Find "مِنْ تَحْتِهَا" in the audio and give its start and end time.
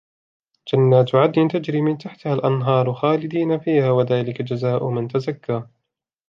1.81-2.33